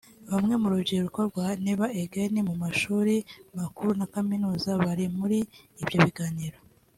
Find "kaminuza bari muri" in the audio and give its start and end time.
4.13-5.37